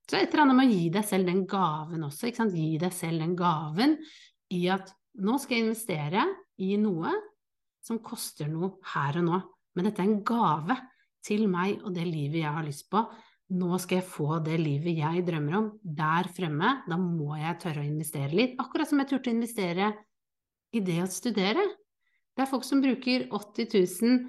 Så 0.05 0.19
et 0.19 0.29
eller 0.29 0.45
annet 0.45 0.59
med 0.59 0.69
å 0.69 0.77
gi 0.77 0.89
deg 0.93 1.07
selv 1.07 1.31
den 1.31 1.43
gaven 1.49 2.05
også, 2.05 2.29
ikke 2.29 2.43
sant? 2.43 2.57
gi 2.57 2.77
deg 2.81 2.93
selv 2.93 3.23
den 3.23 3.33
gaven 3.39 3.97
i 4.53 4.61
at 4.73 4.93
nå 5.21 5.37
skal 5.41 5.57
jeg 5.57 5.65
investere 5.65 6.25
i 6.61 6.75
noe 6.79 7.11
som 7.81 7.99
koster 8.05 8.49
noe 8.51 8.75
her 8.93 9.17
og 9.21 9.27
nå, 9.27 9.41
men 9.75 9.87
dette 9.87 10.03
er 10.03 10.09
en 10.09 10.23
gave 10.27 10.77
til 11.25 11.47
meg 11.49 11.81
og 11.85 11.93
det 11.95 12.05
livet 12.07 12.41
jeg 12.43 12.53
har 12.53 12.65
lyst 12.65 12.87
på. 12.91 13.01
Nå 13.51 13.77
skal 13.83 13.99
jeg 13.99 14.07
få 14.07 14.37
det 14.45 14.55
livet 14.61 15.01
jeg 15.01 15.25
drømmer 15.27 15.57
om, 15.57 15.65
der 15.83 16.29
fremme. 16.31 16.77
Da 16.87 16.95
må 16.99 17.35
jeg 17.35 17.57
tørre 17.59 17.83
å 17.83 17.87
investere 17.87 18.31
litt. 18.31 18.55
Akkurat 18.61 18.87
som 18.87 19.01
jeg 19.01 19.09
turte 19.11 19.31
å 19.31 19.35
investere 19.35 19.89
i 20.71 20.79
det 20.85 21.01
å 21.03 21.09
studere. 21.11 21.65
Det 22.31 22.45
er 22.45 22.51
folk 22.51 22.63
som 22.63 22.79
bruker 22.83 23.27
80 23.27 23.73
000 23.75 24.21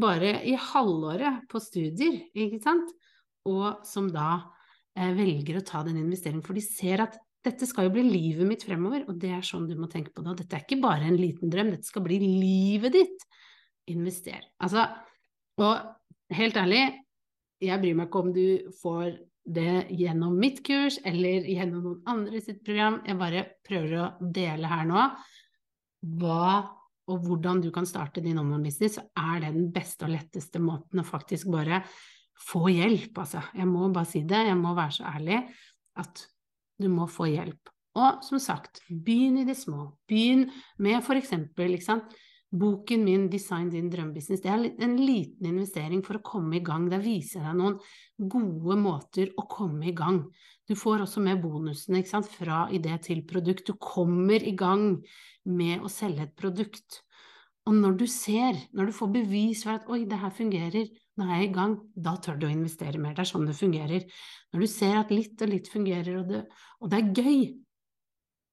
bare 0.00 0.36
i 0.46 0.54
halvåret 0.54 1.48
på 1.50 1.58
studier, 1.62 2.20
ikke 2.30 2.60
sant, 2.62 2.92
og 3.50 3.82
som 3.88 4.06
da 4.12 4.36
eh, 4.94 5.10
velger 5.16 5.58
å 5.58 5.64
ta 5.66 5.82
den 5.86 5.98
investeringen, 5.98 6.44
for 6.46 6.54
de 6.54 6.62
ser 6.62 7.02
at 7.02 7.18
dette 7.42 7.66
skal 7.66 7.88
jo 7.88 7.94
bli 7.96 8.04
livet 8.04 8.46
mitt 8.46 8.62
fremover, 8.68 9.06
og 9.08 9.18
det 9.18 9.32
er 9.34 9.46
sånn 9.46 9.66
du 9.66 9.74
må 9.80 9.88
tenke 9.90 10.12
på 10.14 10.22
det. 10.22 10.30
Og 10.30 10.40
dette 10.42 10.58
er 10.58 10.62
ikke 10.62 10.82
bare 10.82 11.08
en 11.08 11.18
liten 11.18 11.50
drøm, 11.50 11.72
dette 11.72 11.88
skal 11.88 12.04
bli 12.04 12.20
livet 12.22 12.94
ditt. 12.94 13.26
Invester. 13.90 14.44
Altså, 14.62 14.84
og 15.58 16.36
helt 16.36 16.58
ærlig, 16.60 16.84
jeg 17.60 17.82
bryr 17.82 17.96
meg 17.98 18.08
ikke 18.08 18.22
om 18.24 18.32
du 18.34 18.46
får 18.80 19.18
det 19.50 19.86
gjennom 19.96 20.36
mitt 20.38 20.60
kurs 20.66 20.98
eller 21.06 21.46
gjennom 21.48 21.84
noen 21.84 22.10
andre 22.12 22.40
sitt 22.44 22.60
program, 22.64 23.00
jeg 23.06 23.18
bare 23.20 23.46
prøver 23.66 23.96
å 23.98 24.10
dele 24.20 24.70
her 24.70 24.86
nå 24.88 25.06
hva 26.20 26.50
og 27.10 27.26
hvordan 27.26 27.60
du 27.64 27.70
kan 27.74 27.88
starte 27.88 28.22
din 28.22 28.38
online-business, 28.38 29.00
så 29.00 29.02
er 29.18 29.42
det 29.42 29.52
den 29.56 29.70
beste 29.74 30.06
og 30.06 30.12
letteste 30.14 30.60
måten 30.62 31.02
å 31.02 31.06
faktisk 31.06 31.50
bare 31.50 31.82
få 32.40 32.70
hjelp, 32.72 33.18
altså. 33.18 33.42
Jeg 33.56 33.68
må 33.68 33.88
bare 33.92 34.08
si 34.08 34.22
det, 34.28 34.44
jeg 34.48 34.58
må 34.58 34.72
være 34.76 34.96
så 35.00 35.08
ærlig 35.10 35.40
at 36.00 36.22
du 36.80 36.88
må 36.92 37.08
få 37.10 37.26
hjelp. 37.28 37.72
Og 37.98 38.22
som 38.24 38.40
sagt, 38.40 38.84
begynn 38.86 39.40
i 39.42 39.46
det 39.48 39.58
små. 39.58 39.90
Begynn 40.08 40.46
med 40.80 41.02
for 41.04 41.18
eksempel, 41.18 41.74
ikke 41.74 41.88
sant, 41.88 42.14
boken 42.50 43.04
min 43.04 43.28
'Design 43.30 43.70
din 43.70 43.90
drømmebusiness'. 43.90 44.42
Det 44.42 44.50
er 44.50 44.84
en 44.84 44.96
liten 44.96 45.46
investering 45.46 46.02
for 46.04 46.18
å 46.18 46.22
komme 46.22 46.56
i 46.56 46.64
gang. 46.64 46.88
Der 46.90 46.98
viser 46.98 47.40
jeg 47.40 47.46
deg 47.46 47.56
noen 47.56 47.78
gode 48.18 48.76
måter 48.76 49.30
å 49.38 49.46
komme 49.48 49.86
i 49.88 49.94
gang. 49.94 50.24
Du 50.68 50.74
får 50.74 51.04
også 51.06 51.22
med 51.22 51.42
bonusene 51.42 52.04
sant? 52.06 52.26
fra 52.26 52.68
idé 52.70 52.98
til 53.02 53.22
produkt. 53.22 53.66
Du 53.66 53.74
kommer 53.74 54.42
i 54.42 54.56
gang 54.56 55.02
med 55.44 55.80
å 55.80 55.88
selge 55.88 56.22
et 56.22 56.36
produkt. 56.36 57.02
Og 57.66 57.74
når 57.74 57.96
du 57.98 58.06
ser, 58.06 58.56
når 58.72 58.86
du 58.86 58.92
får 58.92 59.12
bevis 59.12 59.62
for 59.62 59.76
at 59.76 59.86
'oi, 59.88 60.04
det 60.04 60.18
her 60.18 60.30
fungerer', 60.30 60.90
nå 61.18 61.24
er 61.26 61.40
jeg 61.42 61.50
i 61.50 61.54
gang, 61.54 61.78
da 61.94 62.16
tør 62.16 62.38
du 62.38 62.46
å 62.46 62.50
investere 62.50 62.98
mer. 62.98 63.14
Det 63.14 63.20
er 63.20 63.30
sånn 63.30 63.46
det 63.46 63.54
fungerer. 63.54 64.06
Når 64.52 64.60
du 64.60 64.66
ser 64.66 64.96
at 64.96 65.10
litt 65.10 65.42
og 65.42 65.48
litt 65.48 65.68
fungerer, 65.68 66.16
og 66.18 66.28
det, 66.28 66.46
og 66.80 66.90
det 66.90 66.98
er 66.98 67.12
gøy, 67.14 67.42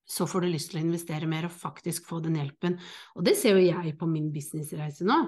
så 0.08 0.28
får 0.30 0.46
du 0.46 0.50
lyst 0.54 0.72
til 0.72 0.80
å 0.80 0.86
investere 0.86 1.28
mer 1.30 1.50
og 1.50 1.56
faktisk 1.56 2.08
få 2.08 2.22
den 2.24 2.38
hjelpen. 2.40 2.78
Og 3.20 3.28
det 3.28 3.36
ser 3.40 3.58
jo 3.58 3.66
jeg 3.66 3.98
på 4.00 4.08
min 4.10 4.32
businessreise 4.32 5.08
nå, 5.08 5.20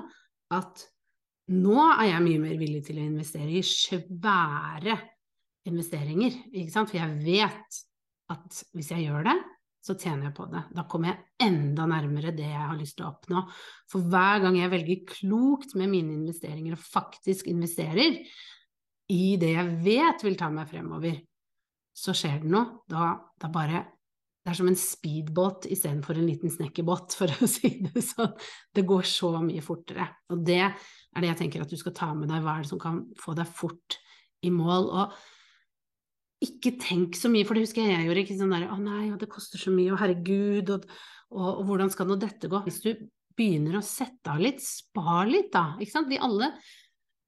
at 0.55 0.85
nå 1.51 1.77
er 1.91 2.11
jeg 2.13 2.25
mye 2.25 2.41
mer 2.41 2.57
villig 2.61 2.83
til 2.87 3.01
å 3.01 3.05
investere 3.05 3.51
i 3.57 3.63
svære 3.65 4.95
investeringer, 5.69 6.35
ikke 6.53 6.73
sant, 6.73 6.91
for 6.91 6.99
jeg 7.01 7.17
vet 7.25 7.79
at 8.33 8.61
hvis 8.77 8.91
jeg 8.93 9.07
gjør 9.07 9.25
det, 9.27 9.37
så 9.83 9.95
tjener 9.95 10.27
jeg 10.27 10.35
på 10.37 10.45
det. 10.51 10.61
Da 10.75 10.83
kommer 10.91 11.11
jeg 11.11 11.47
enda 11.49 11.85
nærmere 11.89 12.33
det 12.35 12.47
jeg 12.49 12.67
har 12.71 12.77
lyst 12.77 12.97
til 12.99 13.07
å 13.07 13.13
oppnå. 13.13 13.43
For 13.89 14.05
hver 14.11 14.43
gang 14.43 14.59
jeg 14.59 14.71
velger 14.73 15.05
klokt 15.07 15.75
med 15.79 15.91
mine 15.91 16.15
investeringer 16.17 16.75
og 16.75 16.83
faktisk 16.83 17.47
investerer 17.51 18.19
i 19.09 19.23
det 19.41 19.53
jeg 19.55 19.77
vet 19.85 20.25
vil 20.25 20.37
ta 20.37 20.51
meg 20.53 20.69
fremover, 20.69 21.15
så 21.95 22.13
skjer 22.15 22.43
det 22.43 22.51
noe. 22.51 22.83
Da, 22.91 23.13
da 23.39 23.49
bare 23.51 23.85
Det 24.39 24.53
er 24.53 24.57
som 24.57 24.69
en 24.71 24.79
speedbåt 24.79 25.67
istedenfor 25.69 26.17
en 26.17 26.29
liten 26.29 26.51
snekkerbåt, 26.53 27.15
for 27.19 27.31
å 27.31 27.49
si 27.55 27.73
det 27.83 28.03
sånn. 28.05 28.31
Det 28.75 28.85
går 28.87 29.07
så 29.07 29.33
mye 29.43 29.63
fortere. 29.65 30.07
Og 30.31 30.45
det 30.47 30.61
er 30.63 31.19
det 31.19 31.33
jeg 31.33 31.41
tenker 31.43 31.65
at 31.65 31.73
du 31.73 31.77
skal 31.79 31.95
ta 31.97 32.13
med 32.15 32.31
deg. 32.31 32.45
Hva 32.45 32.55
er 32.57 32.65
det 32.65 32.71
som 32.71 32.81
kan 32.81 33.03
få 33.19 33.35
deg 33.37 33.51
fort 33.51 33.99
i 34.45 34.53
mål? 34.53 34.89
Og 34.95 35.19
ikke 36.45 36.77
tenk 36.79 37.17
så 37.19 37.31
mye, 37.31 37.43
for 37.43 37.57
det 37.57 37.65
husker 37.65 37.83
jeg 37.83 37.97
jeg 37.97 38.07
gjorde. 38.07 38.25
ikke 38.25 38.39
sånn 38.39 38.53
der, 38.55 38.67
'Å 38.71 38.77
nei, 38.79 39.17
det 39.19 39.31
koster 39.31 39.59
så 39.59 39.71
mye, 39.75 39.91
og 39.91 39.99
herregud', 39.99 40.69
og, 40.71 40.85
og, 41.35 41.49
og, 41.59 41.63
hvordan 41.67 41.91
skal 41.91 42.07
nå 42.07 42.15
dette 42.15 42.47
gå? 42.47 42.63
Hvis 42.63 42.79
du 42.85 42.93
begynner 43.35 43.79
å 43.79 43.83
sette 43.83 44.31
av 44.31 44.39
litt, 44.39 44.63
spar 44.63 45.27
litt, 45.27 45.51
da. 45.51 45.75
ikke 45.79 45.91
sant? 45.91 46.07
Vi 46.07 46.19
alle 46.19 46.53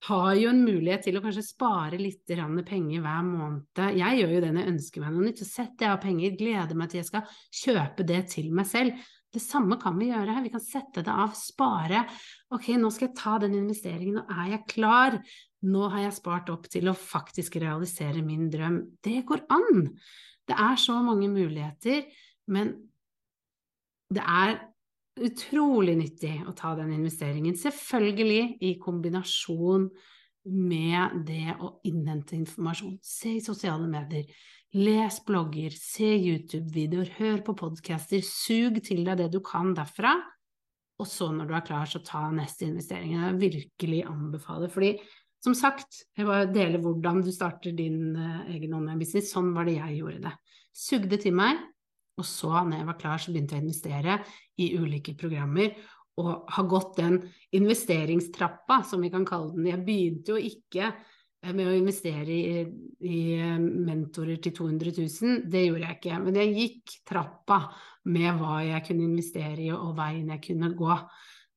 har 0.07 0.33
jo 0.39 0.49
en 0.49 0.63
mulighet 0.65 1.05
til 1.05 1.17
å 1.17 1.21
kanskje 1.23 1.45
spare 1.45 1.99
litt 2.01 2.25
penger 2.25 3.03
hver 3.03 3.23
måned. 3.27 3.81
Jeg 3.97 4.21
gjør 4.21 4.35
jo 4.35 4.41
det 4.41 4.51
når 4.51 4.63
jeg 4.63 4.73
ønsker 4.73 5.03
meg 5.03 5.13
noe 5.13 5.27
nytt. 5.27 5.41
Så 5.43 5.49
setter 5.49 5.85
jeg 5.85 5.93
av 5.93 6.01
penger, 6.01 6.37
gleder 6.39 6.77
meg 6.79 6.89
til 6.89 7.01
jeg 7.01 7.09
skal 7.11 7.35
kjøpe 7.61 8.07
det 8.09 8.21
til 8.33 8.49
meg 8.55 8.69
selv. 8.69 9.11
Det 9.31 9.39
samme 9.39 9.77
kan 9.79 9.95
vi 9.99 10.09
gjøre 10.09 10.33
her. 10.33 10.43
Vi 10.43 10.51
kan 10.51 10.63
sette 10.63 11.05
det 11.05 11.13
av, 11.13 11.37
spare. 11.37 12.01
Ok, 12.51 12.73
nå 12.81 12.89
skal 12.91 13.11
jeg 13.11 13.19
ta 13.21 13.37
den 13.43 13.55
investeringen, 13.61 14.19
nå 14.19 14.41
er 14.41 14.57
jeg 14.57 14.67
klar 14.73 15.21
nå 15.67 15.87
har 15.93 16.07
jeg 16.07 16.17
spart 16.17 16.49
opp 16.53 16.67
til 16.71 16.89
å 16.89 16.97
faktisk 16.97 17.59
realisere 17.61 18.23
min 18.25 18.49
drøm. 18.53 18.81
Det 19.03 19.21
går 19.29 19.45
an! 19.53 19.91
Det 20.49 20.57
er 20.57 20.79
så 20.81 20.97
mange 21.05 21.29
muligheter, 21.29 22.07
men 22.49 22.73
det 24.11 24.23
er 24.25 24.57
utrolig 25.19 25.97
nyttig 25.99 26.37
å 26.47 26.53
ta 26.57 26.73
den 26.77 26.93
investeringen. 26.95 27.57
Selvfølgelig 27.59 28.57
i 28.63 28.75
kombinasjon 28.81 29.89
med 30.51 31.21
det 31.27 31.55
å 31.61 31.75
innhente 31.87 32.37
informasjon. 32.37 32.97
Se 33.05 33.35
i 33.37 33.43
sosiale 33.43 33.87
medier, 33.89 34.29
les 34.77 35.17
blogger, 35.27 35.73
se 35.75 36.13
YouTube-videoer, 36.15 37.11
hør 37.19 37.41
på 37.45 37.57
podcaster, 37.59 38.23
sug 38.25 38.79
til 38.85 39.03
deg 39.05 39.19
det 39.19 39.31
du 39.33 39.41
kan 39.45 39.75
derfra. 39.77 40.15
Og 41.01 41.09
så 41.09 41.31
når 41.33 41.49
du 41.49 41.57
er 41.57 41.65
klar, 41.65 41.89
så 41.89 42.01
ta 42.05 42.27
neste 42.33 42.67
investering. 42.69 43.17
Jeg 43.17 43.41
virkelig 43.41 44.05
anbefaler, 44.09 44.71
fordi 44.71 44.95
som 45.41 45.55
sagt, 45.57 46.03
jeg 46.17 46.27
bare 46.27 46.49
deler 46.53 46.81
hvordan 46.81 47.23
du 47.25 47.31
starter 47.33 47.73
din 47.73 48.13
uh, 48.13 48.43
egen 48.53 48.75
online-business. 48.77 49.31
Sånn 49.33 49.49
var 49.55 49.65
det 49.65 49.79
jeg 49.79 49.97
gjorde 49.97 50.19
det. 50.27 50.33
Sugde 50.77 51.17
til 51.21 51.33
meg, 51.35 51.57
og 52.21 52.27
så, 52.27 52.51
når 52.61 52.81
jeg 52.81 52.89
var 52.91 52.99
klar, 53.01 53.21
så 53.21 53.33
begynte 53.33 53.57
jeg 53.57 53.63
å 53.63 53.67
investere 53.67 54.19
i 54.61 54.69
ulike 54.77 55.15
programmer. 55.17 55.73
Og 56.21 56.51
har 56.53 56.67
gått 56.69 56.99
den 56.99 57.17
investeringstrappa, 57.55 58.81
som 58.87 59.01
vi 59.01 59.09
kan 59.13 59.25
kalle 59.25 59.55
den. 59.55 59.69
Jeg 59.71 59.83
begynte 59.87 60.35
jo 60.35 60.51
ikke 60.51 60.89
eh, 60.91 61.51
med 61.55 61.65
å 61.65 61.75
investere 61.77 62.35
i, 62.35 62.63
i 63.07 63.21
eh, 63.39 63.57
mentorer 63.57 64.41
til 64.43 64.53
200 64.59 64.93
000, 64.99 65.43
det 65.51 65.65
gjorde 65.65 65.87
jeg 65.87 65.99
ikke. 65.99 66.21
Men 66.27 66.39
jeg 66.41 66.55
gikk 66.59 66.95
trappa 67.09 67.61
med 68.11 68.41
hva 68.41 68.61
jeg 68.67 68.85
kunne 68.89 69.07
investere 69.07 69.59
i, 69.65 69.71
og 69.73 69.95
veien 69.97 70.33
jeg 70.35 70.45
kunne 70.51 70.73
gå 70.77 70.95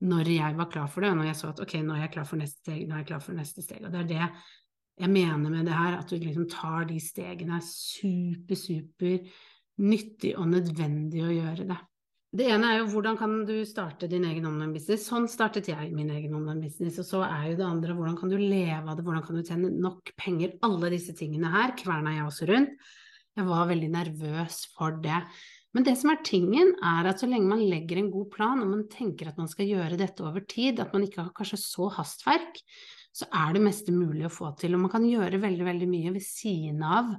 når 0.04 0.28
jeg 0.28 0.56
var 0.58 0.68
klar 0.68 0.90
for 0.92 1.04
det, 1.04 1.14
og 1.14 1.20
når 1.20 1.30
jeg 1.30 1.38
så 1.38 1.50
at 1.52 1.62
ok, 1.64 1.78
nå 1.80 1.94
er 1.94 2.04
jeg 2.04 2.12
klar 2.16 2.26
for 2.28 2.40
neste 2.40 2.60
steg, 2.60 2.84
nå 2.84 2.96
er 2.96 3.02
jeg 3.02 3.10
klar 3.12 3.22
for 3.24 3.36
neste 3.38 3.64
steg. 3.64 3.84
Og 3.86 3.92
det 3.94 4.02
er 4.02 4.10
det 4.10 4.26
jeg 5.00 5.10
mener 5.10 5.50
med 5.50 5.66
det 5.66 5.74
her, 5.74 5.96
at 5.98 6.10
du 6.10 6.18
liksom 6.20 6.46
tar 6.50 6.84
de 6.86 7.00
stegene. 7.02 7.58
er 7.58 7.64
super, 7.66 8.54
super 8.54 9.16
nyttig 9.82 10.34
og 10.38 10.48
nødvendig 10.52 11.24
å 11.24 11.32
gjøre 11.32 11.66
det. 11.72 11.80
Det 12.34 12.48
ene 12.50 12.66
er 12.72 12.80
jo 12.80 12.88
hvordan 12.90 13.16
kan 13.18 13.34
du 13.46 13.54
starte 13.62 14.08
din 14.10 14.24
egen 14.26 14.46
online-business. 14.48 15.04
Sånn 15.06 15.28
startet 15.30 15.68
jeg 15.70 15.92
min 15.94 16.10
egen 16.10 16.34
online-business. 16.34 16.98
Og 17.02 17.06
så 17.06 17.20
er 17.28 17.52
jo 17.52 17.58
det 17.60 17.66
andre 17.66 17.94
hvordan 17.94 18.16
kan 18.18 18.32
du 18.32 18.34
leve 18.40 18.82
av 18.82 18.96
det, 18.98 19.04
hvordan 19.06 19.22
kan 19.22 19.38
du 19.38 19.44
tjene 19.46 19.70
nok 19.70 20.10
penger. 20.18 20.56
Alle 20.66 20.90
disse 20.96 21.14
tingene 21.14 21.52
her 21.54 21.76
kverna 21.78 22.16
jeg 22.16 22.26
også 22.26 22.48
rundt. 22.50 22.74
Jeg 23.34 23.46
var 23.46 23.70
veldig 23.70 23.92
nervøs 23.94 24.58
for 24.74 24.98
det. 25.02 25.20
Men 25.74 25.86
det 25.86 25.94
som 25.98 26.10
er 26.10 26.20
tingen, 26.26 26.74
er 26.86 27.06
at 27.10 27.22
så 27.22 27.26
lenge 27.30 27.50
man 27.50 27.62
legger 27.66 27.98
en 27.98 28.10
god 28.14 28.28
plan, 28.34 28.60
og 28.62 28.68
man 28.70 28.84
tenker 28.90 29.30
at 29.30 29.38
man 29.38 29.50
skal 29.50 29.70
gjøre 29.70 29.98
dette 29.98 30.22
over 30.22 30.44
tid, 30.46 30.78
at 30.82 30.94
man 30.94 31.06
ikke 31.06 31.22
har 31.22 31.32
kanskje 31.34 31.58
så 31.58 31.88
hastverk, 31.96 32.60
så 33.14 33.26
er 33.30 33.54
det 33.54 33.62
meste 33.62 33.94
mulig 33.94 34.26
å 34.26 34.34
få 34.34 34.52
til. 34.58 34.74
Og 34.74 34.84
man 34.86 34.92
kan 34.92 35.06
gjøre 35.06 35.42
veldig, 35.42 35.66
veldig 35.66 35.90
mye 35.90 36.14
ved 36.14 36.26
siden 36.26 36.82
av 36.86 37.10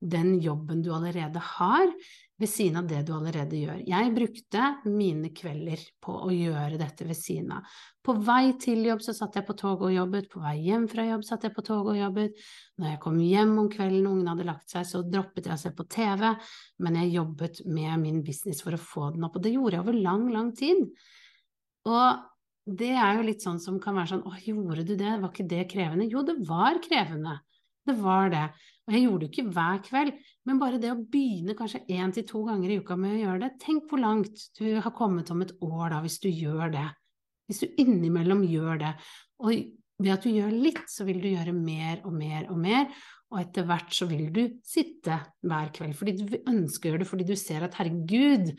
den 0.00 0.36
jobben 0.40 0.82
du 0.82 0.92
allerede 0.94 1.40
har, 1.42 1.92
ved 2.38 2.48
siden 2.48 2.76
av 2.78 2.86
det 2.86 3.00
du 3.02 3.10
allerede 3.16 3.58
gjør. 3.58 3.80
Jeg 3.88 4.12
brukte 4.14 4.66
mine 4.86 5.32
kvelder 5.34 5.80
på 6.04 6.14
å 6.22 6.28
gjøre 6.30 6.78
dette 6.78 7.06
ved 7.08 7.18
siden 7.18 7.56
av. 7.56 7.66
På 8.06 8.14
vei 8.22 8.52
til 8.62 8.84
jobb 8.86 9.02
så 9.02 9.14
satt 9.16 9.40
jeg 9.40 9.46
på 9.48 9.56
toget 9.58 9.88
og 9.88 9.96
jobbet, 9.96 10.28
på 10.30 10.42
vei 10.44 10.54
hjem 10.68 10.86
fra 10.90 11.08
jobb 11.08 11.26
satt 11.26 11.48
jeg 11.48 11.56
på 11.56 11.64
toget 11.66 11.96
og 11.96 11.98
jobbet. 11.98 12.46
Når 12.78 12.92
jeg 12.92 13.02
kom 13.02 13.18
hjem 13.24 13.56
om 13.64 13.70
kvelden 13.72 14.06
og 14.06 14.14
ungene 14.14 14.34
hadde 14.36 14.48
lagt 14.52 14.70
seg, 14.70 14.86
så 14.86 15.02
droppet 15.02 15.50
jeg 15.50 15.56
å 15.56 15.62
se 15.64 15.74
på 15.74 15.88
TV, 15.90 16.24
men 16.86 17.02
jeg 17.02 17.14
jobbet 17.18 17.62
med 17.66 17.98
min 18.06 18.22
business 18.26 18.62
for 18.62 18.78
å 18.78 18.82
få 18.82 19.10
den 19.16 19.26
opp, 19.26 19.40
og 19.40 19.44
det 19.44 19.56
gjorde 19.56 19.80
jeg 19.80 19.86
over 19.88 20.02
lang, 20.06 20.28
lang 20.30 20.54
tid. 20.56 20.86
Og 21.90 22.24
det 22.78 22.94
er 22.94 23.18
jo 23.18 23.26
litt 23.26 23.42
sånn 23.42 23.58
som 23.62 23.82
kan 23.82 23.98
være 23.98 24.12
sånn, 24.12 24.26
å, 24.28 24.38
gjorde 24.44 24.86
du 24.86 24.94
det, 24.94 25.18
var 25.18 25.32
ikke 25.32 25.50
det 25.50 25.66
krevende? 25.72 26.06
Jo, 26.06 26.22
det 26.26 26.38
var 26.46 26.78
krevende. 26.84 27.40
Det 27.88 27.94
var 27.98 28.30
det. 28.30 28.46
Og 28.88 28.94
jeg 28.96 29.04
gjorde 29.04 29.20
det 29.20 29.28
ikke 29.28 29.50
hver 29.52 29.80
kveld, 29.84 30.14
men 30.48 30.60
bare 30.62 30.78
det 30.80 30.94
å 30.94 31.00
begynne 31.12 31.52
kanskje 31.56 31.82
én 31.92 32.12
til 32.16 32.24
to 32.28 32.40
ganger 32.46 32.72
i 32.72 32.78
uka 32.80 32.96
med 32.96 33.18
å 33.18 33.20
gjøre 33.20 33.42
det, 33.42 33.50
tenk 33.60 33.90
hvor 33.90 34.00
langt 34.00 34.46
du 34.56 34.64
har 34.80 34.94
kommet 34.96 35.28
om 35.34 35.44
et 35.44 35.52
år 35.60 35.92
da, 35.92 35.98
hvis 36.00 36.16
du 36.22 36.30
gjør 36.30 36.72
det. 36.72 36.86
Hvis 37.48 37.60
du 37.64 37.82
innimellom 37.84 38.46
gjør 38.48 38.80
det. 38.80 38.94
Og 39.44 39.52
ved 40.00 40.12
at 40.14 40.24
du 40.24 40.32
gjør 40.32 40.56
litt, 40.56 40.84
så 40.88 41.04
vil 41.04 41.20
du 41.20 41.28
gjøre 41.28 41.52
mer 41.52 42.00
og 42.08 42.14
mer 42.16 42.48
og 42.48 42.60
mer, 42.62 42.88
og 43.28 43.40
etter 43.42 43.66
hvert 43.68 43.92
så 43.92 44.08
vil 44.08 44.30
du 44.32 44.42
sitte 44.64 45.18
hver 45.44 45.72
kveld 45.76 45.96
fordi 45.98 46.14
du 46.16 46.38
ønsker 46.38 46.88
å 46.88 46.92
gjøre 46.94 47.02
det, 47.02 47.08
fordi 47.10 47.26
du 47.28 47.34
ser 47.36 47.66
at 47.66 47.76
herregud, 47.76 48.54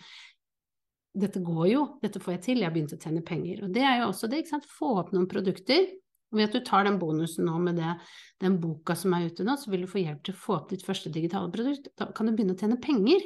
dette 1.19 1.41
går 1.41 1.63
jo, 1.71 1.86
dette 2.03 2.21
får 2.21 2.36
jeg 2.36 2.43
til, 2.45 2.62
jeg 2.62 2.69
har 2.69 2.75
begynt 2.75 2.93
å 2.93 3.00
tjene 3.01 3.25
penger. 3.25 3.63
Og 3.65 3.74
det 3.74 3.81
er 3.81 4.03
jo 4.03 4.12
også 4.12 4.29
det, 4.29 4.43
ikke 4.43 4.53
sant, 4.59 4.69
få 4.77 4.91
opp 5.01 5.09
noen 5.15 5.25
produkter 5.31 5.89
ved 6.36 6.45
at 6.45 6.55
du 6.55 6.62
tar 6.65 6.86
den 6.86 7.00
bonusen 7.01 7.48
nå 7.50 7.57
med 7.63 7.79
det, 7.81 7.95
den 8.43 8.59
boka 8.62 8.95
som 8.98 9.15
er 9.17 9.27
ute 9.29 9.45
nå, 9.45 9.55
så 9.57 9.71
vil 9.71 9.86
du 9.86 9.91
få 9.91 10.03
hjelp 10.03 10.21
til 10.25 10.36
å 10.36 10.41
få 10.43 10.57
opp 10.59 10.69
ditt 10.71 10.86
første 10.86 11.12
digitale 11.13 11.51
produkt. 11.53 11.89
Da 11.98 12.09
kan 12.15 12.29
du 12.29 12.36
begynne 12.36 12.55
å 12.55 12.59
tjene 12.59 12.79
penger. 12.81 13.25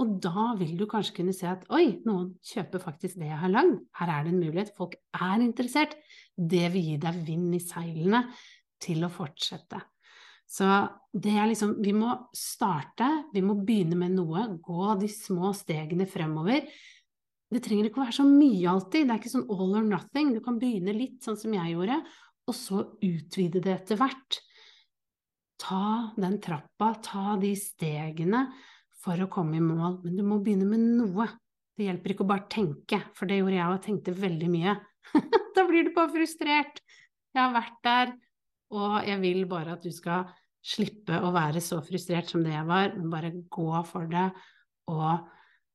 Og 0.00 0.14
da 0.24 0.54
vil 0.56 0.78
du 0.80 0.86
kanskje 0.88 1.18
kunne 1.18 1.34
se 1.36 1.48
at 1.50 1.66
oi, 1.76 1.98
noen 2.08 2.32
kjøper 2.46 2.80
faktisk 2.80 3.18
det 3.20 3.28
jeg 3.28 3.40
har 3.42 3.52
lagd. 3.52 3.82
Her 3.98 4.14
er 4.14 4.24
det 4.24 4.32
en 4.32 4.40
mulighet. 4.40 4.72
Folk 4.76 4.96
er 5.12 5.44
interessert. 5.44 5.96
Det 6.36 6.70
vil 6.72 6.92
gi 6.92 7.00
deg 7.02 7.18
vind 7.26 7.56
i 7.58 7.60
seilene 7.60 8.22
til 8.80 9.04
å 9.04 9.12
fortsette. 9.12 9.82
Så 10.50 10.66
det 11.12 11.34
er 11.36 11.50
liksom 11.50 11.76
Vi 11.82 11.92
må 11.94 12.14
starte, 12.34 13.10
vi 13.34 13.42
må 13.44 13.54
begynne 13.60 13.98
med 13.98 14.16
noe, 14.16 14.46
gå 14.62 14.94
de 14.98 15.10
små 15.10 15.52
stegene 15.54 16.08
fremover. 16.10 16.64
Det 17.50 17.62
trenger 17.64 17.88
ikke 17.88 17.98
å 17.98 18.04
være 18.04 18.14
så 18.20 18.26
mye 18.28 18.70
alltid, 18.70 19.08
det 19.08 19.14
er 19.14 19.20
ikke 19.20 19.32
sånn 19.32 19.48
all 19.50 19.72
or 19.80 19.86
nothing. 19.86 20.30
Du 20.36 20.42
kan 20.44 20.58
begynne 20.60 20.94
litt 20.94 21.24
sånn 21.26 21.38
som 21.38 21.54
jeg 21.56 21.74
gjorde, 21.74 21.98
og 22.46 22.56
så 22.56 22.84
utvide 23.02 23.62
det 23.64 23.72
etter 23.74 23.98
hvert. 23.98 24.38
Ta 25.60 26.12
den 26.16 26.38
trappa, 26.42 26.92
ta 27.02 27.34
de 27.40 27.50
stegene 27.58 28.46
for 29.02 29.18
å 29.20 29.30
komme 29.32 29.58
i 29.58 29.64
mål, 29.64 29.98
men 30.04 30.14
du 30.18 30.22
må 30.26 30.38
begynne 30.44 30.68
med 30.68 30.84
noe. 31.00 31.26
Det 31.74 31.88
hjelper 31.88 32.14
ikke 32.14 32.26
å 32.26 32.30
bare 32.30 32.46
tenke, 32.52 33.00
for 33.16 33.26
det 33.26 33.40
gjorde 33.40 33.58
jeg 33.58 33.74
og 33.74 33.84
tenkte 33.84 34.16
veldig 34.16 34.50
mye. 34.52 34.76
da 35.56 35.66
blir 35.66 35.88
du 35.88 35.94
bare 35.96 36.12
frustrert. 36.14 36.80
Jeg 37.34 37.40
har 37.40 37.54
vært 37.56 37.82
der, 37.86 38.14
og 38.76 38.96
jeg 39.08 39.22
vil 39.22 39.42
bare 39.50 39.74
at 39.74 39.82
du 39.82 39.90
skal 39.94 40.30
slippe 40.60 41.18
å 41.18 41.32
være 41.34 41.62
så 41.64 41.80
frustrert 41.82 42.30
som 42.30 42.44
det 42.44 42.54
jeg 42.54 42.66
var, 42.68 42.94
men 42.94 43.10
bare 43.12 43.32
gå 43.50 43.70
for 43.88 44.06
det 44.10 44.28
og 44.90 45.28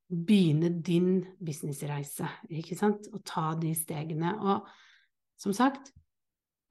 begynne 0.06 0.70
din 0.86 1.20
businessreise, 1.42 2.28
ikke 2.54 2.78
sant, 2.78 3.08
og 3.14 3.24
ta 3.26 3.54
de 3.60 3.74
stegene. 3.78 4.36
Og 4.38 4.68
som 5.42 5.54
sagt, 5.56 5.92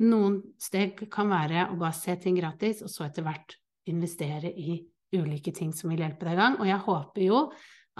noen 0.05 0.41
steg 0.61 1.07
kan 1.13 1.31
være 1.31 1.69
å 1.71 1.79
bare 1.79 1.97
se 1.99 2.17
ting 2.23 2.39
gratis, 2.39 2.83
og 2.83 2.93
så 2.93 3.09
etter 3.09 3.27
hvert 3.27 3.57
investere 3.91 4.51
i 4.51 4.79
ulike 5.15 5.53
ting 5.55 5.73
som 5.77 5.93
vil 5.93 6.03
hjelpe 6.03 6.27
deg 6.27 6.37
i 6.37 6.43
gang. 6.43 6.59
Og 6.61 6.69
jeg 6.69 6.85
håper 6.87 7.27
jo 7.27 7.41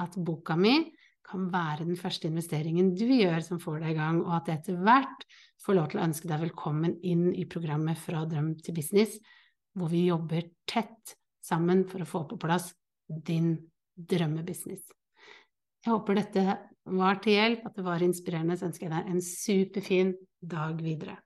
at 0.03 0.17
boka 0.19 0.57
mi 0.59 0.79
kan 1.25 1.47
være 1.53 1.87
den 1.89 1.97
første 1.97 2.29
investeringen 2.29 2.93
du 2.99 3.07
gjør 3.09 3.41
som 3.45 3.61
får 3.63 3.81
deg 3.85 3.95
i 3.95 3.99
gang, 3.99 4.21
og 4.25 4.35
at 4.39 4.51
jeg 4.51 4.61
etter 4.61 4.81
hvert 4.85 5.27
får 5.65 5.79
lov 5.79 5.91
til 5.91 6.01
å 6.01 6.09
ønske 6.09 6.31
deg 6.31 6.43
velkommen 6.49 6.99
inn 7.07 7.31
i 7.33 7.47
programmet 7.49 8.01
Fra 8.01 8.25
drøm 8.29 8.53
til 8.61 8.77
business, 8.77 9.17
hvor 9.75 9.91
vi 9.93 10.07
jobber 10.09 10.51
tett 10.69 11.17
sammen 11.45 11.87
for 11.89 12.05
å 12.05 12.09
få 12.09 12.27
på 12.29 12.41
plass 12.41 12.73
din 13.09 13.57
drømmebusiness. 13.95 14.85
Jeg 15.85 15.93
håper 15.93 16.17
dette 16.17 16.43
var 16.97 17.19
til 17.21 17.37
hjelp, 17.37 17.67
at 17.69 17.77
det 17.77 17.85
var 17.85 18.03
inspirerende. 18.05 18.57
Så 18.57 18.71
ønsker 18.71 18.89
jeg 18.89 18.95
deg 18.95 19.13
en 19.13 19.25
superfin 19.25 20.15
dag 20.41 20.81
videre. 20.81 21.19